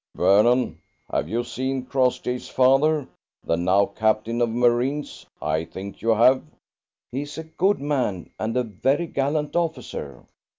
"Vernon, 0.15 0.79
have 1.11 1.29
you 1.29 1.43
seen 1.43 1.85
Crossjay's 1.85 2.49
father, 2.49 3.07
the 3.43 3.55
now 3.55 3.85
Captain 3.85 4.41
of 4.41 4.49
Marines? 4.49 5.27
I 5.39 5.63
think 5.63 6.01
you 6.01 6.09
have." 6.09 6.41
"He's 7.11 7.37
a 7.37 7.43
good 7.43 7.79
man 7.79 8.31
and 8.39 8.57
a 8.57 8.63
very 8.63 9.05
gallant 9.05 9.55
officer." 9.55 10.25